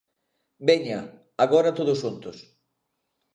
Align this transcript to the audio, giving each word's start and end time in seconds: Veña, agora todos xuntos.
Veña, 0.67 0.99
agora 1.45 1.75
todos 1.77 1.99
xuntos. 2.03 2.37